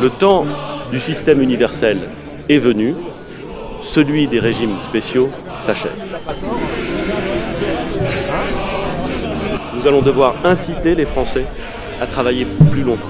[0.00, 0.46] Le temps
[0.90, 1.98] du système universel
[2.48, 2.94] est venu,
[3.82, 5.92] celui des régimes spéciaux s'achève.
[9.74, 11.46] Nous allons devoir inciter les Français
[12.00, 13.06] à travailler plus longtemps.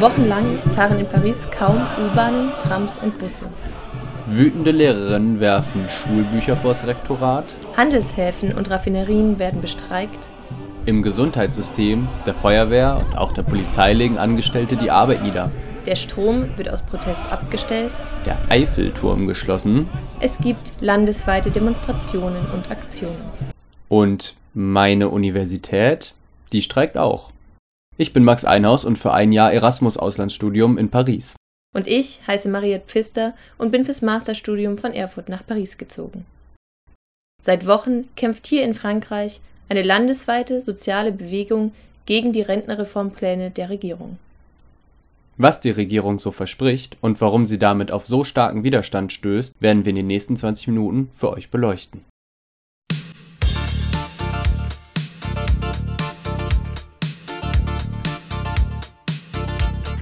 [0.00, 3.42] Wochenlang fahren in Paris kaum U-Bahnen, Trams und Busse.
[4.30, 7.46] Wütende Lehrerinnen werfen Schulbücher vors Rektorat.
[7.78, 10.28] Handelshäfen und Raffinerien werden bestreikt.
[10.84, 15.50] Im Gesundheitssystem, der Feuerwehr und auch der Polizei legen Angestellte die Arbeit nieder.
[15.86, 18.02] Der Strom wird aus Protest abgestellt.
[18.26, 19.88] Der Eiffelturm geschlossen.
[20.20, 23.32] Es gibt landesweite Demonstrationen und Aktionen.
[23.88, 26.12] Und meine Universität,
[26.52, 27.32] die streikt auch.
[27.96, 31.34] Ich bin Max Einhaus und für ein Jahr Erasmus-Auslandsstudium in Paris.
[31.74, 36.24] Und ich heiße Mariette Pfister und bin fürs Masterstudium von Erfurt nach Paris gezogen.
[37.42, 41.72] Seit Wochen kämpft hier in Frankreich eine landesweite soziale Bewegung
[42.06, 44.18] gegen die Rentnerreformpläne der Regierung.
[45.36, 49.84] Was die Regierung so verspricht und warum sie damit auf so starken Widerstand stößt, werden
[49.84, 52.04] wir in den nächsten 20 Minuten für euch beleuchten.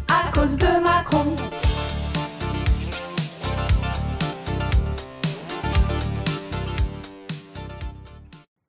[0.09, 1.56] à cause de Macron.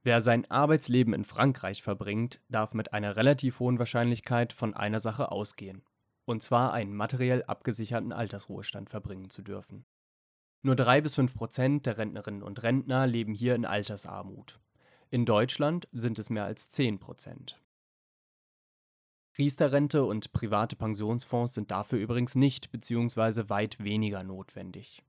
[0.08, 5.34] Wer sein Arbeitsleben in Frankreich verbringt, darf mit einer relativ hohen Wahrscheinlichkeit von einer Sache
[5.34, 5.84] ausgehen.
[6.24, 9.84] Und zwar einen materiell abgesicherten Altersruhestand verbringen zu dürfen.
[10.62, 14.62] Nur drei bis fünf Prozent der Rentnerinnen und Rentner leben hier in Altersarmut.
[15.10, 17.62] In Deutschland sind es mehr als 10 Prozent.
[19.38, 23.50] Riester-Rente und private Pensionsfonds sind dafür übrigens nicht bzw.
[23.50, 25.04] weit weniger notwendig.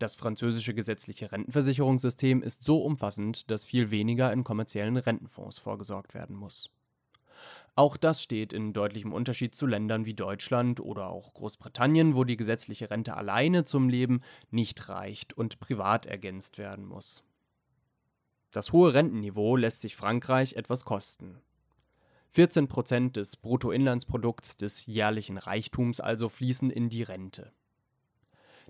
[0.00, 6.34] Das französische gesetzliche Rentenversicherungssystem ist so umfassend, dass viel weniger in kommerziellen Rentenfonds vorgesorgt werden
[6.34, 6.70] muss.
[7.74, 12.38] Auch das steht in deutlichem Unterschied zu Ländern wie Deutschland oder auch Großbritannien, wo die
[12.38, 17.22] gesetzliche Rente alleine zum Leben nicht reicht und privat ergänzt werden muss.
[18.52, 21.42] Das hohe Rentenniveau lässt sich Frankreich etwas kosten.
[22.30, 27.52] 14 Prozent des Bruttoinlandsprodukts des jährlichen Reichtums also fließen in die Rente.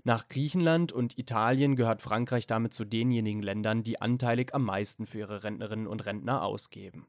[0.03, 5.19] Nach Griechenland und Italien gehört Frankreich damit zu denjenigen Ländern, die anteilig am meisten für
[5.19, 7.07] ihre Rentnerinnen und Rentner ausgeben.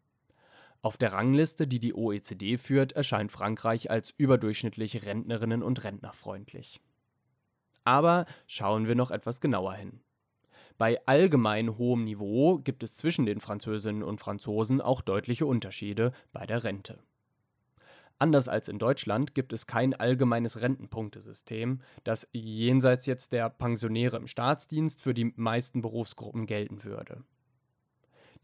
[0.83, 6.81] Auf der Rangliste, die die OECD führt, erscheint Frankreich als überdurchschnittlich rentnerinnen- und rentnerfreundlich.
[7.85, 10.01] Aber schauen wir noch etwas genauer hin.
[10.77, 16.45] Bei allgemein hohem Niveau gibt es zwischen den Französinnen und Franzosen auch deutliche Unterschiede bei
[16.47, 16.99] der Rente.
[18.23, 24.29] Anders als in Deutschland gibt es kein allgemeines Rentenpunktesystem, das jenseits jetzt der Pensionäre im
[24.29, 27.25] Staatsdienst für die meisten Berufsgruppen gelten würde.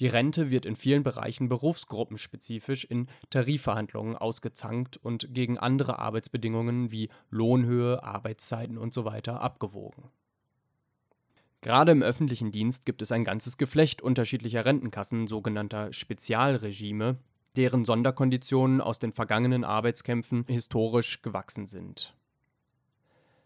[0.00, 7.09] Die Rente wird in vielen Bereichen berufsgruppenspezifisch in Tarifverhandlungen ausgezankt und gegen andere Arbeitsbedingungen wie
[7.31, 9.21] Lohnhöhe, Arbeitszeiten usw.
[9.25, 10.11] So abgewogen.
[11.61, 17.19] Gerade im öffentlichen Dienst gibt es ein ganzes Geflecht unterschiedlicher Rentenkassen, sogenannter Spezialregime,
[17.56, 22.14] deren Sonderkonditionen aus den vergangenen Arbeitskämpfen historisch gewachsen sind.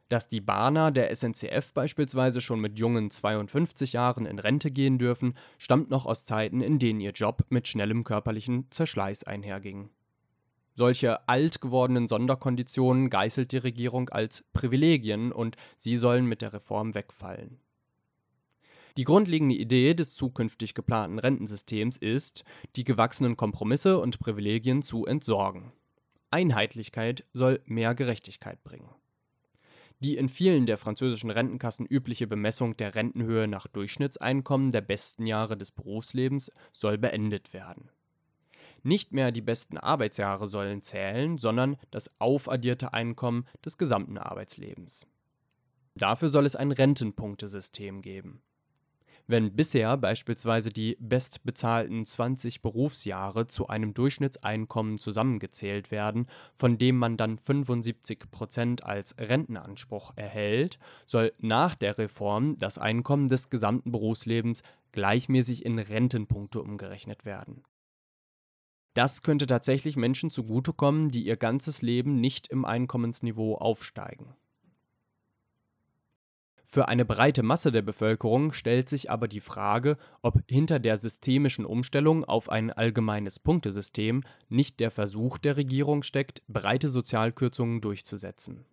[0.09, 5.35] Dass die Bahner der SNCF beispielsweise schon mit jungen 52 Jahren in Rente gehen dürfen,
[5.57, 9.89] stammt noch aus Zeiten, in denen ihr Job mit schnellem körperlichen Zerschleiß einherging.
[10.75, 16.95] Solche alt gewordenen Sonderkonditionen geißelt die Regierung als Privilegien und sie sollen mit der Reform
[16.95, 17.59] wegfallen.
[18.97, 22.45] Die grundlegende Idee des zukünftig geplanten Rentensystems ist,
[22.77, 25.73] die gewachsenen Kompromisse und Privilegien zu entsorgen.
[26.31, 28.89] Einheitlichkeit soll mehr Gerechtigkeit bringen.
[30.01, 35.57] Die in vielen der französischen Rentenkassen übliche Bemessung der Rentenhöhe nach Durchschnittseinkommen der besten Jahre
[35.57, 37.89] des Berufslebens soll beendet werden.
[38.83, 45.07] Nicht mehr die besten Arbeitsjahre sollen zählen, sondern das aufaddierte Einkommen des gesamten Arbeitslebens.
[45.95, 48.43] Dafür soll es ein Rentenpunktesystem geben.
[49.27, 57.17] Wenn bisher beispielsweise die bestbezahlten 20 Berufsjahre zu einem Durchschnittseinkommen zusammengezählt werden, von dem man
[57.17, 64.63] dann 75 Prozent als Rentenanspruch erhält, soll nach der Reform das Einkommen des gesamten Berufslebens
[64.91, 67.63] gleichmäßig in Rentenpunkte umgerechnet werden.
[68.95, 74.35] Das könnte tatsächlich Menschen zugutekommen, die ihr ganzes Leben nicht im Einkommensniveau aufsteigen.
[76.75, 81.67] Für eine breite Masse der Bevölkerung stellt sich aber die Frage, ob hinter der systemischen
[81.67, 88.65] Umstellung auf ein allgemeines Punktesystem nicht der Versuch der Regierung steckt, breite Sozialkürzungen durchzusetzen.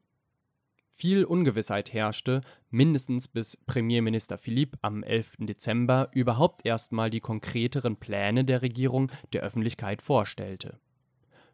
[0.92, 5.40] Viel Ungewissheit herrschte, mindestens bis Premierminister Philippe am 11.
[5.40, 10.80] Dezember überhaupt erstmal die konkreteren Pläne der Regierung der Öffentlichkeit vorstellte.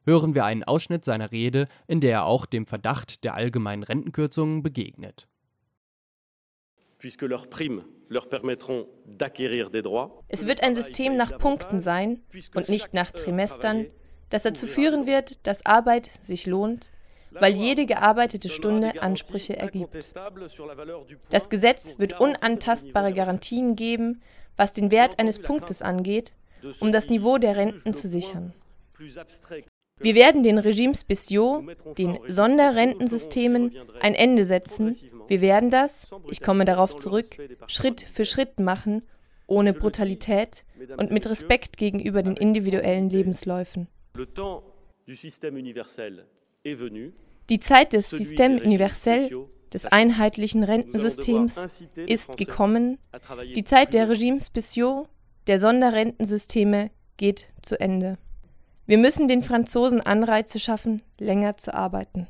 [0.03, 4.61] Hören wir einen Ausschnitt seiner Rede, in der er auch dem Verdacht der allgemeinen Rentenkürzungen
[4.61, 5.27] begegnet.
[10.27, 12.23] Es wird ein System nach Punkten sein
[12.55, 13.87] und nicht nach Trimestern,
[14.29, 16.91] das dazu führen wird, dass Arbeit sich lohnt,
[17.31, 20.13] weil jede gearbeitete Stunde Ansprüche ergibt.
[21.29, 24.21] Das Gesetz wird unantastbare Garantien geben,
[24.57, 26.33] was den Wert eines Punktes angeht,
[26.79, 28.53] um das Niveau der Renten zu sichern.
[29.99, 31.63] Wir werden den Regimes Spéciaux,
[31.97, 33.71] den Sonderrentensystemen,
[34.01, 34.97] ein Ende setzen.
[35.27, 37.37] Wir werden das, ich komme darauf zurück,
[37.67, 39.03] Schritt für Schritt machen,
[39.47, 40.65] ohne Brutalität
[40.97, 43.87] und mit Respekt gegenüber den individuellen Lebensläufen.
[47.49, 52.97] Die Zeit des Système universel, des einheitlichen Rentensystems, ist gekommen.
[53.55, 55.07] Die Zeit der Regimes spéciaux,
[55.47, 58.17] der Sonderrentensysteme, geht zu Ende.
[58.87, 62.27] Wir müssen den Franzosen Anreize schaffen, länger zu arbeiten.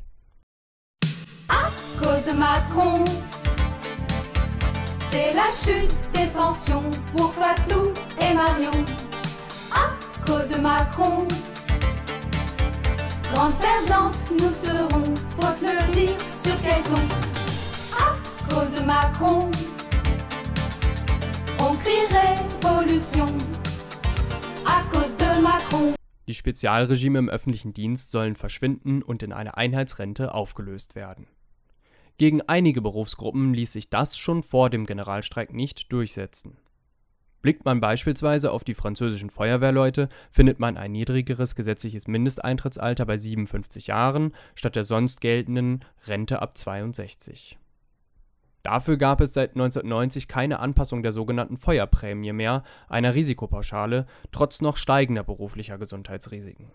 [2.06, 3.04] Cause de Macron,
[5.10, 6.84] c'est la chute des pensions
[7.18, 8.86] pour Fatou et Marion.
[9.72, 11.28] À cause de Macron,
[13.34, 17.02] grande perdante nous serons, faut le dire sur quel ton.
[17.98, 18.14] À
[18.54, 19.50] cause de Macron,
[21.60, 23.26] on crie révolution.
[24.64, 25.96] À cause de Macron.
[26.28, 31.26] Die Spezialregime im öffentlichen Dienst sollen verschwinden und in eine Einheitsrente aufgelöst werden.
[32.18, 36.58] Gegen einige Berufsgruppen ließ sich das schon vor dem Generalstreik nicht durchsetzen.
[37.42, 43.88] Blickt man beispielsweise auf die französischen Feuerwehrleute, findet man ein niedrigeres gesetzliches Mindesteintrittsalter bei 57
[43.88, 47.60] Jahren statt der sonst geltenden Rente ab 62.
[48.64, 54.78] Dafür gab es seit 1990 keine Anpassung der sogenannten Feuerprämie mehr, einer Risikopauschale, trotz noch
[54.78, 56.72] steigender beruflicher Gesundheitsrisiken.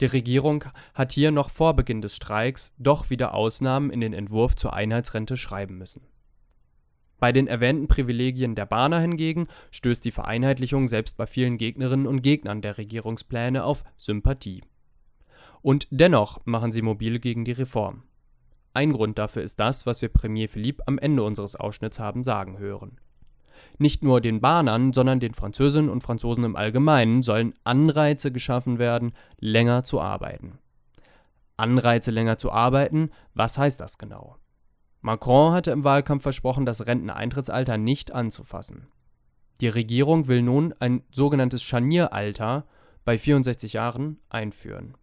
[0.00, 4.56] Die Regierung hat hier noch vor Beginn des Streiks doch wieder Ausnahmen in den Entwurf
[4.56, 6.02] zur Einheitsrente schreiben müssen.
[7.20, 12.22] Bei den erwähnten Privilegien der Bahner hingegen stößt die Vereinheitlichung selbst bei vielen Gegnerinnen und
[12.22, 14.62] Gegnern der Regierungspläne auf Sympathie.
[15.62, 18.02] Und dennoch machen sie mobil gegen die Reform.
[18.74, 22.58] Ein Grund dafür ist das, was wir Premier Philippe am Ende unseres Ausschnitts haben sagen
[22.58, 22.98] hören.
[23.78, 29.12] Nicht nur den Bahnern, sondern den Französinnen und Franzosen im Allgemeinen sollen Anreize geschaffen werden,
[29.38, 30.58] länger zu arbeiten.
[31.56, 34.36] Anreize länger zu arbeiten, was heißt das genau?
[35.00, 38.86] Macron hatte im Wahlkampf versprochen, das Renteneintrittsalter nicht anzufassen.
[39.60, 42.64] Die Regierung will nun ein sogenanntes Scharnieralter
[43.04, 44.96] bei 64 Jahren einführen.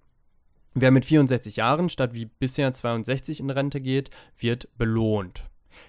[0.74, 5.44] Wer mit 64 Jahren statt wie bisher 62 in Rente geht, wird belohnt.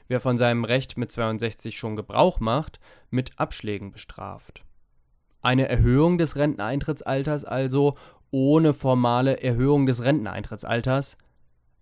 [0.09, 2.81] Wer von seinem Recht mit 62 schon Gebrauch macht,
[3.11, 4.65] mit Abschlägen bestraft.
[5.41, 7.95] Eine Erhöhung des Renteneintrittsalters also
[8.31, 11.19] ohne formale Erhöhung des Renteneintrittsalters.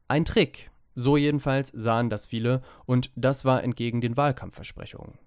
[0.08, 5.18] Ein Trick, so jedenfalls sahen das viele, und das war entgegen den Wahlkampfversprechungen.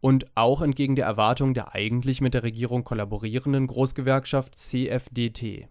[0.00, 5.68] Und auch entgegen der Erwartung der eigentlich mit der Regierung kollaborierenden Großgewerkschaft CFDT.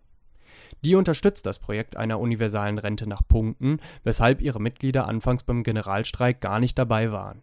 [0.83, 6.41] Die unterstützt das Projekt einer universalen Rente nach Punkten, weshalb ihre Mitglieder anfangs beim Generalstreik
[6.41, 7.41] gar nicht dabei waren.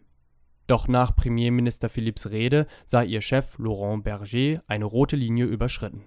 [0.67, 6.05] Doch nach Premierminister Philipps Rede sah ihr Chef Laurent Berger eine rote Linie überschritten.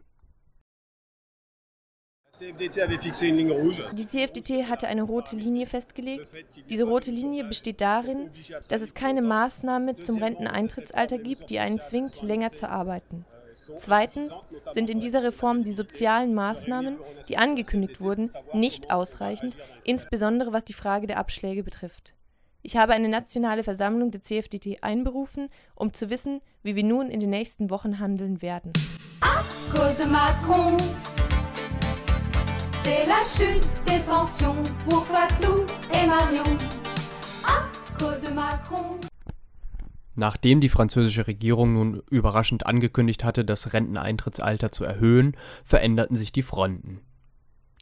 [2.40, 6.28] Die CFDT hatte eine rote Linie festgelegt.
[6.68, 8.30] Diese rote Linie besteht darin,
[8.68, 13.24] dass es keine Maßnahme zum Renteneintrittsalter gibt, die einen zwingt, länger zu arbeiten.
[13.76, 14.32] Zweitens
[14.72, 20.72] sind in dieser Reform die sozialen Maßnahmen, die angekündigt wurden, nicht ausreichend, insbesondere was die
[20.72, 22.14] Frage der Abschläge betrifft.
[22.62, 27.20] Ich habe eine nationale Versammlung der CFDT einberufen, um zu wissen, wie wir nun in
[27.20, 28.72] den nächsten Wochen handeln werden.
[40.16, 46.42] Nachdem die französische Regierung nun überraschend angekündigt hatte, das Renteneintrittsalter zu erhöhen, veränderten sich die
[46.42, 47.00] Fronten.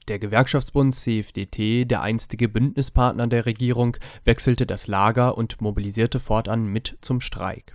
[0.08, 6.98] Der Gewerkschaftsbund CFDT, der einstige Bündnispartner der Regierung, wechselte das Lager und mobilisierte fortan mit
[7.02, 7.74] zum Streik.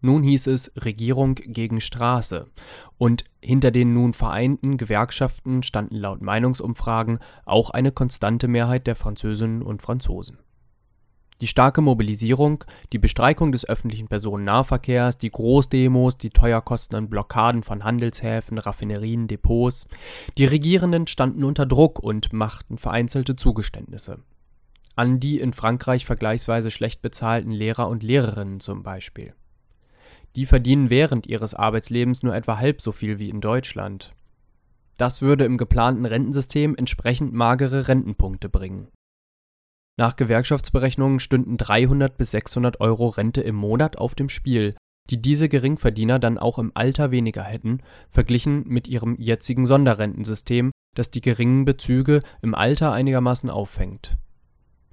[0.00, 2.46] Nun hieß es Regierung gegen Straße,
[2.98, 9.62] und hinter den nun vereinten Gewerkschaften standen laut Meinungsumfragen auch eine konstante Mehrheit der Französinnen
[9.62, 10.38] und Franzosen
[11.44, 17.84] die starke Mobilisierung, die Bestreikung des öffentlichen Personennahverkehrs, die Großdemos, die teuer kostenden Blockaden von
[17.84, 19.86] Handelshäfen, Raffinerien, Depots.
[20.38, 24.20] Die Regierenden standen unter Druck und machten vereinzelte Zugeständnisse.
[24.96, 29.34] an die in Frankreich vergleichsweise schlecht bezahlten Lehrer und Lehrerinnen zum Beispiel.
[30.36, 34.14] Die verdienen während ihres Arbeitslebens nur etwa halb so viel wie in Deutschland.
[34.96, 38.88] Das würde im geplanten Rentensystem entsprechend magere Rentenpunkte bringen.
[39.96, 44.74] Nach Gewerkschaftsberechnungen stünden 300 bis 600 Euro Rente im Monat auf dem Spiel,
[45.10, 51.10] die diese Geringverdiener dann auch im Alter weniger hätten, verglichen mit ihrem jetzigen Sonderrentensystem, das
[51.10, 54.16] die geringen Bezüge im Alter einigermaßen auffängt.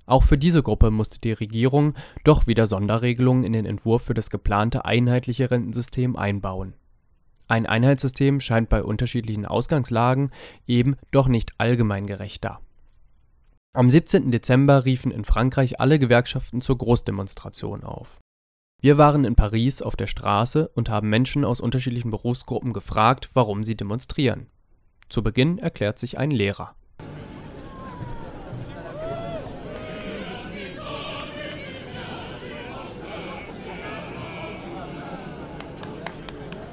[0.06, 1.94] Auch für diese Gruppe musste die Regierung
[2.24, 6.74] doch wieder Sonderregelungen in den Entwurf für das geplante einheitliche Rentensystem einbauen.
[7.48, 10.32] Ein Einheitssystem scheint bei unterschiedlichen Ausgangslagen
[10.68, 12.46] eben doch nicht allgemein gerecht.
[13.74, 14.32] Am 17.
[14.32, 18.20] Dezember riefen in Frankreich alle Gewerkschaften zur Großdemonstration auf.
[18.82, 23.64] Wir waren in Paris auf der Straße und haben Menschen aus unterschiedlichen Berufsgruppen gefragt, warum
[23.64, 24.48] sie demonstrieren.
[25.08, 26.76] Zu Beginn erklärt sich ein Lehrer.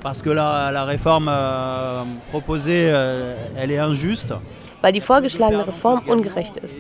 [0.01, 2.03] Parce que la, la réforme euh,
[2.33, 4.35] proposée, euh, elle est injuste.
[4.81, 6.79] Weil die vorgeschlagene Reform ungerecht ist.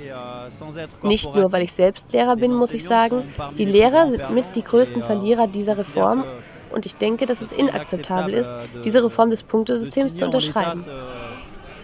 [1.02, 3.25] Nicht nur, weil ich selbst Lehrer bin, muss ich sagen,
[3.57, 6.25] die Lehrer sind mit die größten Verlierer dieser Reform
[6.71, 8.50] und ich denke, dass es inakzeptabel ist,
[8.85, 10.85] diese Reform des Punktesystems zu unterschreiben.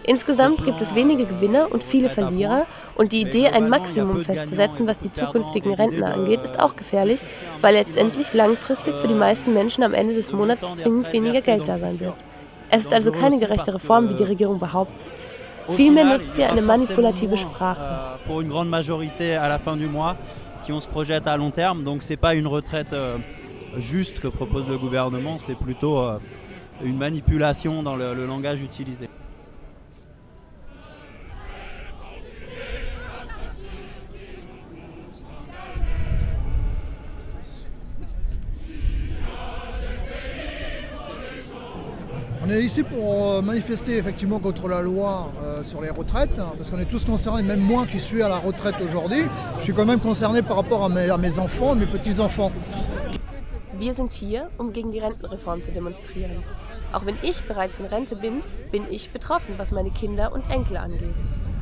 [0.07, 4.99] Insgesamt gibt es wenige Gewinner und viele Verlierer und die Idee, ein Maximum festzusetzen, was
[4.99, 7.21] die zukünftigen Rentner angeht, ist auch gefährlich,
[7.61, 11.79] weil letztendlich langfristig für die meisten Menschen am Ende des Monats zwingend weniger Geld da
[11.79, 12.13] sein wird.
[12.69, 15.25] Es ist also keine gerechte Reform, wie die Regierung behauptet.
[15.69, 17.81] Vielmehr nutzt ihr eine manipulative Sprache.
[17.81, 20.15] Euh, pour une grande majorité à la fin du mois,
[20.57, 23.17] si on se projette à long terme, donc c'est pas une retraite euh,
[23.77, 26.17] juste que propose le gouvernement, c'est plutôt euh,
[26.83, 29.09] une manipulation dans le, le langage utilisé.
[42.55, 46.79] Est ici pour euh, manifester effectivement contre la loi euh, sur les retraites, parce qu'on
[46.79, 49.23] est tous concernés, même moi qui suis à la retraite aujourd'hui,
[49.59, 52.51] je suis quand même concerné par rapport à mes, à mes enfants, mes petits-enfants.
[53.77, 56.41] Wir sind hier, um gegen die Rentenreform zu demonstrieren.
[56.93, 60.77] Auch wenn ich bereits in Rente bin, bin ich betroffen, was meine Kinder und Enkel
[60.77, 61.15] angeht.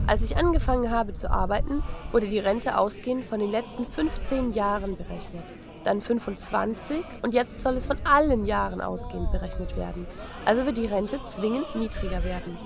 [0.05, 1.81] Als ich angefangen habe zu arbeiten,
[2.11, 5.43] wurde die Rente ausgehend von den letzten 15 Jahren berechnet
[5.83, 10.05] dann 25 und jetzt soll es von allen Jahren ausgehend berechnet werden.
[10.45, 12.57] Also wird die Rente zwingend niedriger werden.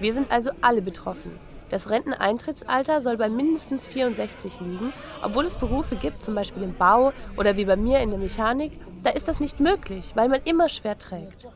[0.00, 1.38] Wir sind also alle betroffen.
[1.72, 4.92] Das Renteneintrittsalter soll bei mindestens 64 liegen,
[5.22, 8.72] obwohl es Berufe gibt, zum Beispiel im Bau oder wie bei mir in der Mechanik,
[9.02, 11.46] da ist das nicht möglich, weil man immer schwer trägt.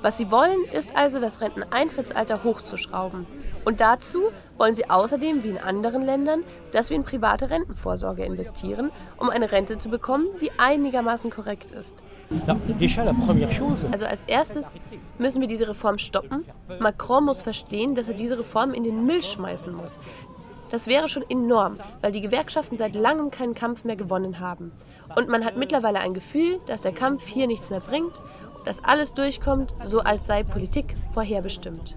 [0.00, 3.26] Was sie wollen, ist also das Renteneintrittsalter hochzuschrauben.
[3.64, 8.90] Und dazu wollen sie außerdem, wie in anderen Ländern, dass wir in private Rentenvorsorge investieren,
[9.16, 11.94] um eine Rente zu bekommen, die einigermaßen korrekt ist.
[13.90, 14.74] Also als erstes
[15.18, 16.44] müssen wir diese Reform stoppen.
[16.80, 20.00] Macron muss verstehen, dass er diese Reform in den Müll schmeißen muss.
[20.70, 24.72] Das wäre schon enorm, weil die Gewerkschaften seit langem keinen Kampf mehr gewonnen haben.
[25.14, 28.20] Und man hat mittlerweile ein Gefühl, dass der Kampf hier nichts mehr bringt
[28.64, 31.96] dass alles durchkommt, so als sei Politik vorherbestimmt.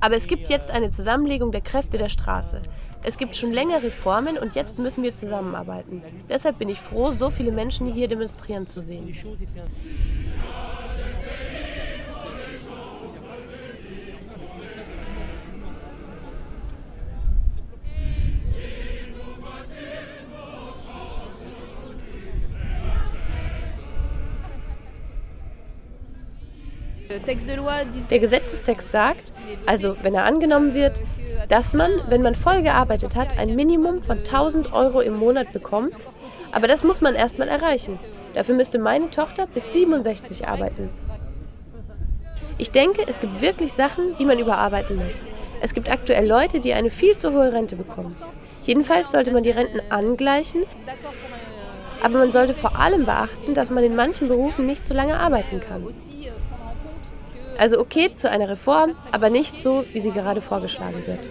[0.00, 2.60] Aber es gibt jetzt eine Zusammenlegung der Kräfte der Straße.
[3.02, 6.02] Es gibt schon länger Reformen und jetzt müssen wir zusammenarbeiten.
[6.28, 9.14] Deshalb bin ich froh, so viele Menschen hier demonstrieren zu sehen.
[28.10, 29.32] Der Gesetzestext sagt,
[29.66, 31.02] also wenn er angenommen wird,
[31.48, 36.08] dass man, wenn man voll gearbeitet hat, ein Minimum von 1000 Euro im Monat bekommt.
[36.52, 37.98] Aber das muss man erstmal erreichen.
[38.34, 40.90] Dafür müsste meine Tochter bis 67 arbeiten.
[42.58, 45.28] Ich denke, es gibt wirklich Sachen, die man überarbeiten muss.
[45.60, 48.16] Es gibt aktuell Leute, die eine viel zu hohe Rente bekommen.
[48.62, 50.64] Jedenfalls sollte man die Renten angleichen,
[52.02, 55.60] aber man sollte vor allem beachten, dass man in manchen Berufen nicht so lange arbeiten
[55.60, 55.86] kann.
[57.58, 61.30] Also okay zu einer Reform, aber nicht so, wie sie gerade vorgeschlagen wird.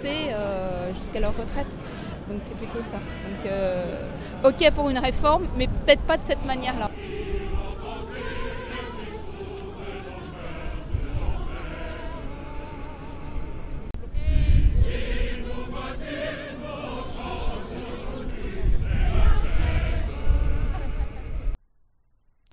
[2.27, 2.97] Donc c'est plutôt ça.
[2.97, 3.85] Donc euh,
[4.43, 6.89] ok pour une réforme, mais peut-être pas de cette manière-là.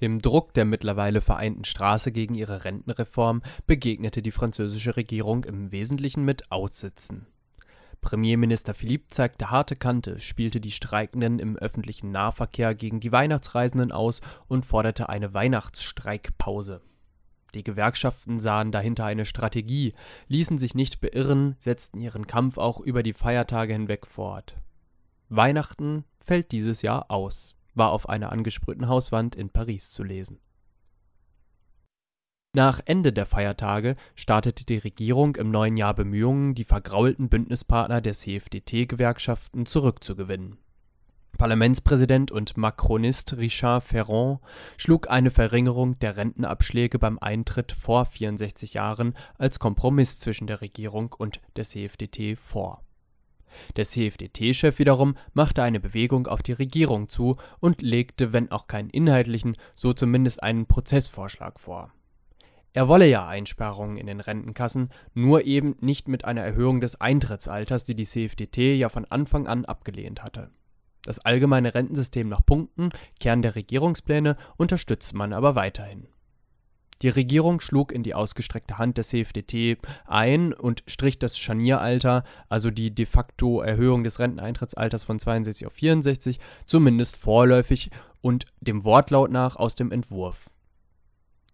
[0.02, 6.24] Dem Druck der mittlerweile vereinten Straße gegen ihre Rentenreform begegnete die französische Regierung im Wesentlichen
[6.24, 7.28] mit Aussitzen.
[8.00, 14.20] Premierminister Philippe zeigte harte Kante, spielte die Streikenden im öffentlichen Nahverkehr gegen die Weihnachtsreisenden aus
[14.48, 16.82] und forderte eine Weihnachtsstreikpause.
[17.54, 19.94] Die Gewerkschaften sahen dahinter eine Strategie,
[20.26, 24.56] ließen sich nicht beirren, setzten ihren Kampf auch über die Feiertage hinweg fort.
[25.28, 30.40] Weihnachten fällt dieses Jahr aus, war auf einer angesprühten Hauswand in Paris zu lesen.
[32.54, 38.12] Nach Ende der Feiertage startete die Regierung im neuen Jahr Bemühungen, die vergraulten Bündnispartner der
[38.12, 40.58] CFDT-Gewerkschaften zurückzugewinnen.
[41.38, 44.40] Parlamentspräsident und Macronist Richard Ferrand
[44.76, 51.14] schlug eine Verringerung der Rentenabschläge beim Eintritt vor 64 Jahren als Kompromiss zwischen der Regierung
[51.16, 52.84] und der CFDT vor.
[53.76, 58.90] Der CFDT-Chef wiederum machte eine Bewegung auf die Regierung zu und legte, wenn auch keinen
[58.90, 61.92] inhaltlichen, so zumindest einen Prozessvorschlag vor
[62.74, 67.84] er wolle ja Einsparungen in den Rentenkassen, nur eben nicht mit einer Erhöhung des Eintrittsalters,
[67.84, 70.50] die die CFDT ja von Anfang an abgelehnt hatte.
[71.04, 72.90] Das allgemeine Rentensystem nach Punkten,
[73.20, 76.06] Kern der Regierungspläne, unterstützt man aber weiterhin.
[77.02, 82.70] Die Regierung schlug in die ausgestreckte Hand der CFDT ein und strich das Scharnieralter, also
[82.70, 87.90] die de facto Erhöhung des Renteneintrittsalters von 62 auf 64, zumindest vorläufig
[88.20, 90.48] und dem Wortlaut nach aus dem Entwurf.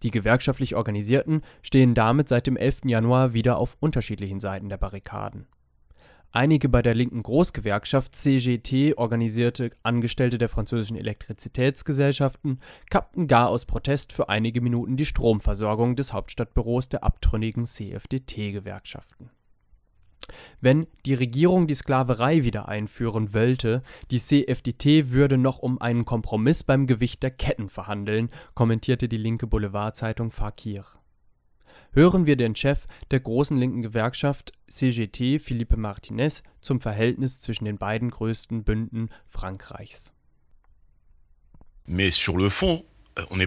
[0.02, 2.82] Die gewerkschaftlich Organisierten stehen damit seit dem 11.
[2.84, 5.46] Januar wieder auf unterschiedlichen Seiten der Barrikaden.
[6.30, 14.12] Einige bei der linken Großgewerkschaft CGT organisierte Angestellte der französischen Elektrizitätsgesellschaften kappten gar aus Protest
[14.12, 19.30] für einige Minuten die Stromversorgung des Hauptstadtbüros der abtrünnigen CFDT-Gewerkschaften
[20.60, 26.62] wenn die Regierung die Sklaverei wieder einführen wollte, die CFDT würde noch um einen Kompromiss
[26.62, 30.84] beim Gewicht der Ketten verhandeln, kommentierte die linke Boulevardzeitung Fakir.
[31.92, 37.78] Hören wir den Chef der großen linken Gewerkschaft CGT, Philippe Martinez, zum Verhältnis zwischen den
[37.78, 40.12] beiden größten Bünden Frankreichs.
[41.86, 42.84] Mais sur le fond,
[43.18, 43.46] Euh,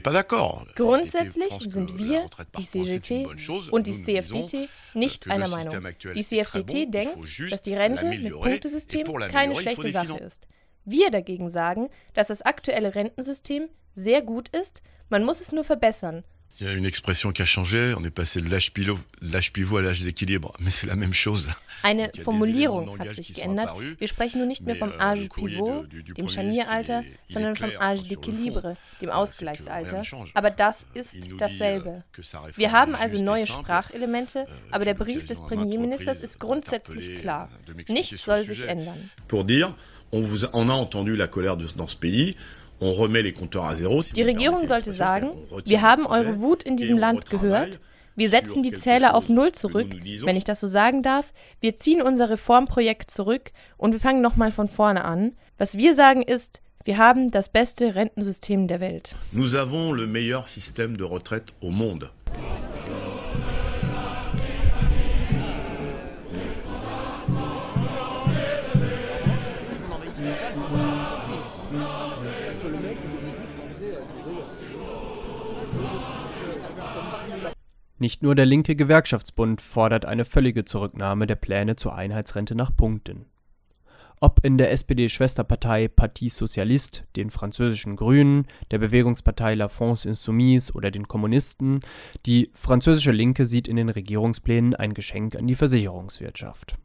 [0.75, 3.25] Grundsätzlich sind wir, die CGT
[3.71, 5.87] und die CFDT, nicht einer Meinung.
[6.13, 10.47] Die CFDT denkt, dass die Rente mit Punktesystem keine schlechte Sache ist.
[10.83, 16.23] Wir dagegen sagen, dass das aktuelle Rentensystem sehr gut ist, man muss es nur verbessern
[16.59, 18.71] Il y a une expression qui a changé, on est passé de l'âge
[19.53, 21.51] pivot à l'âge d'équilibre, mais c'est la même chose.
[21.83, 23.73] Eine Formulierung hat sich geändert.
[23.97, 25.87] Wir sprechen nun nicht mehr vom euh, Âge pivot,
[26.17, 30.03] dem Scharnieralter, sondern vom Âge d'équilibre, dem Ausgleichsalter.
[30.35, 32.03] Aber das ist dasselbe.
[32.55, 37.49] Wir haben also neue Sprachelemente, euh, aber der Brief des Premierministers ist grundsätzlich klar.
[37.87, 39.09] Nichts soll sich ändern.
[39.27, 39.73] Pour dire,
[40.11, 42.35] on, vous, on a entendu la colère dans ce pays,
[42.81, 45.31] die Regierung sollte sagen,
[45.65, 47.79] wir haben eure Wut in diesem Land gehört,
[48.15, 49.87] wir setzen die Zähler auf Null zurück,
[50.23, 54.51] wenn ich das so sagen darf, wir ziehen unser Reformprojekt zurück und wir fangen nochmal
[54.51, 55.33] von vorne an.
[55.57, 59.15] Was wir sagen ist, wir haben das beste Rentensystem der Welt.
[59.31, 62.09] Nous avons le meilleur système de retraite au monde.
[78.01, 83.27] Nicht nur der linke Gewerkschaftsbund fordert eine völlige Zurücknahme der Pläne zur Einheitsrente nach Punkten.
[84.19, 90.89] Ob in der SPD-Schwesterpartei Parti Socialiste, den französischen Grünen, der Bewegungspartei La France Insoumise oder
[90.89, 91.81] den Kommunisten,
[92.25, 96.79] die französische Linke sieht in den Regierungsplänen ein Geschenk an die Versicherungswirtschaft.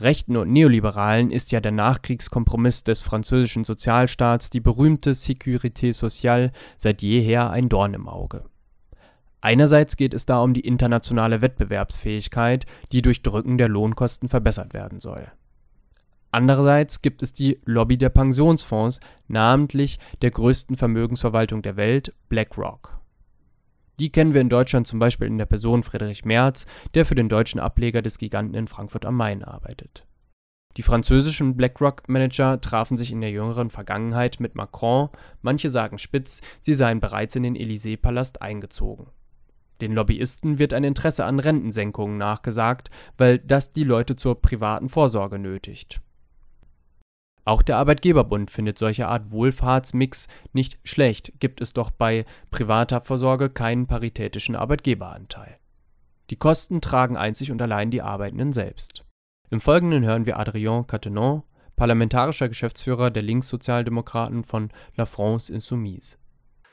[0.00, 7.00] Rechten und Neoliberalen ist ja der Nachkriegskompromiss des französischen Sozialstaats, die berühmte Sécurité sociale, seit
[7.00, 8.44] jeher ein Dorn im Auge.
[9.40, 15.00] Einerseits geht es da um die internationale Wettbewerbsfähigkeit, die durch Drücken der Lohnkosten verbessert werden
[15.00, 15.28] soll.
[16.32, 23.00] Andererseits gibt es die Lobby der Pensionsfonds, namentlich der größten Vermögensverwaltung der Welt, BlackRock.
[23.98, 27.28] Die kennen wir in Deutschland zum Beispiel in der Person Friedrich Merz, der für den
[27.28, 30.06] deutschen Ableger des Giganten in Frankfurt am Main arbeitet.
[30.76, 35.08] Die französischen BlackRock-Manager trafen sich in der jüngeren Vergangenheit mit Macron,
[35.42, 39.08] manche sagen spitz, sie seien bereits in den Élysée-Palast eingezogen.
[39.80, 45.38] Den Lobbyisten wird ein Interesse an Rentensenkungen nachgesagt, weil das die Leute zur privaten Vorsorge
[45.38, 46.00] nötigt.
[47.44, 53.48] Auch der Arbeitgeberbund findet solche Art Wohlfahrtsmix nicht schlecht, gibt es doch bei privater Vorsorge
[53.48, 55.58] keinen paritätischen Arbeitgeberanteil.
[56.28, 59.04] Die Kosten tragen einzig und allein die Arbeitenden selbst.
[59.50, 61.42] Im Folgenden hören wir Adrien Catenon,
[61.74, 66.19] parlamentarischer Geschäftsführer der Linkssozialdemokraten von La France Insoumise.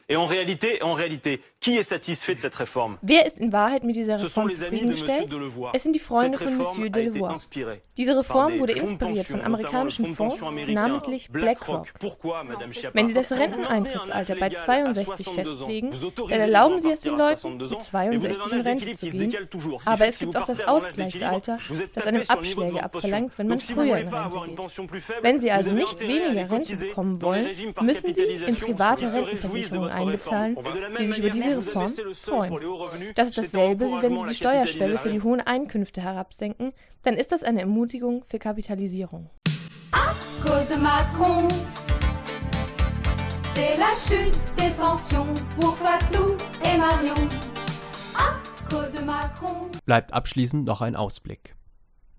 [0.10, 3.84] Et en réalité, en réalité, qui est satisfait de cette réforme Wer ist in Wahrheit
[3.84, 5.74] mit dieser Ce sont Reform les amis de Monsieur zufriedengestellt?
[5.74, 7.34] Es sind die Freunde Cette von réforme Monsieur a été Delevoye.
[7.34, 11.88] inspirée Diese par Reform des wurde inspiriert von amerikanischen Fonds namentlich BlackRock.
[12.93, 15.91] Wenn Sie das Renteneintrittsalter bei légal à 62 62 ans, festlegen,
[16.30, 18.62] dann erlauben Sie es den Leuten, 62 mit ans, et vous 62 avez in un
[18.62, 19.36] Rente zu gehen.
[19.84, 21.58] Aber es gibt auch das Ausgleichsalter,
[21.93, 25.04] das einem Abschläge abverlangt, wenn man früher in pas Rente geht.
[25.22, 27.48] Wenn Sie also nicht weniger Rente bekommen wollen,
[27.82, 29.96] müssen Sie in private Rentenversicherungen.
[29.97, 30.57] Einbezahlen,
[30.99, 33.13] die sich über diese Reform freuen.
[33.15, 37.31] Das ist dasselbe, wie wenn Sie die Steuerschwelle für die hohen Einkünfte herabsenken, dann ist
[37.31, 39.29] das eine Ermutigung für Kapitalisierung.
[40.43, 41.47] cause de Macron.
[43.55, 47.27] C'est la chute des pensions pour Fatou et Marion.
[48.15, 48.38] À
[48.69, 49.69] cause de Macron.
[49.86, 51.57] Bleibt abschließend noch ein Ausblick.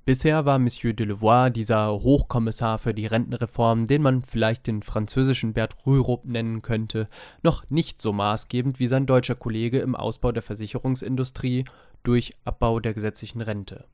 [0.08, 5.76] Bisher war Monsieur Delevoye dieser Hochkommissar für die Rentenreform, den man vielleicht den französischen Bert
[5.84, 7.10] Rürup nennen könnte,
[7.42, 11.66] noch nicht so maßgebend wie sein deutscher Kollege im Ausbau der Versicherungsindustrie
[12.04, 13.84] durch Abbau der gesetzlichen Rente.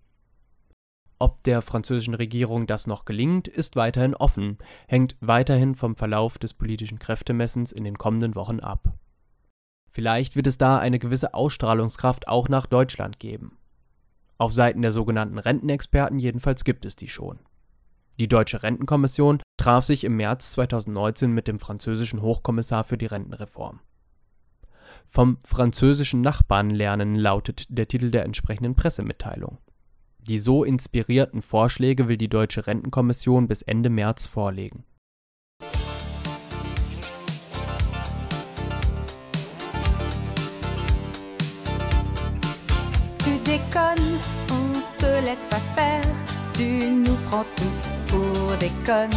[1.18, 6.54] Ob der französischen Regierung das noch gelingt, ist weiterhin offen, hängt weiterhin vom Verlauf des
[6.54, 8.94] politischen Kräftemessens in den kommenden Wochen ab.
[9.90, 13.58] Vielleicht wird es da eine gewisse Ausstrahlungskraft auch nach Deutschland geben.
[14.38, 17.38] Auf Seiten der sogenannten Rentenexperten jedenfalls gibt es die schon.
[18.18, 23.80] Die Deutsche Rentenkommission traf sich im März 2019 mit dem französischen Hochkommissar für die Rentenreform.
[25.04, 29.58] Vom französischen Nachbarn lernen lautet der Titel der entsprechenden Pressemitteilung.
[30.18, 34.84] Die so inspirierten Vorschläge will die Deutsche Rentenkommission bis Ende März vorlegen.
[43.24, 44.18] Tu déconnes,
[44.50, 46.02] on se laisse pas faire.
[46.52, 49.10] Tu nous prends toutes pour des connes.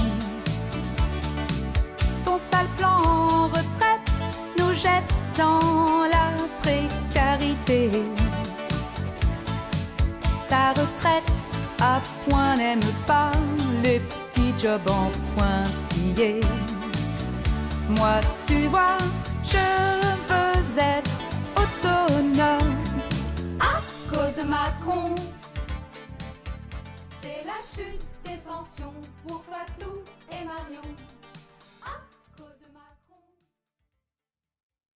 [2.23, 4.09] Ton sale plan retraite
[4.57, 7.91] nous jette dans la précarité.
[10.47, 11.33] Ta retraite
[11.81, 13.31] à point n'aime pas
[13.83, 16.39] les petits jobs en pointillés.
[17.89, 18.97] Moi, tu vois,
[19.43, 19.67] je
[20.29, 21.11] veux être
[21.57, 22.76] autonome
[24.09, 25.15] cause de Macron.
[27.21, 28.93] C'est la chute des pensions
[29.27, 31.16] pour Fatou et Macron.